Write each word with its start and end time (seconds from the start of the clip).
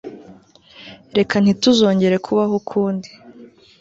reka 1.17 1.35
ntituzongere 1.39 2.15
kubaho 2.25 2.53
ukundi 2.61 3.09